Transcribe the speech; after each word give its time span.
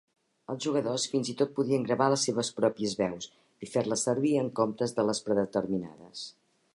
Els 0.51 0.61
jugadors 0.67 1.03
fins 1.11 1.29
i 1.33 1.35
tot 1.41 1.51
podien 1.59 1.85
gravar 1.89 2.07
les 2.13 2.23
seves 2.29 2.49
pròpies 2.61 2.97
veus 3.03 3.29
i 3.67 3.71
fer-les 3.75 4.07
servir 4.09 4.35
en 4.45 4.49
comptes 4.61 4.97
de 5.01 5.09
les 5.11 5.23
predeterminades. 5.29 6.25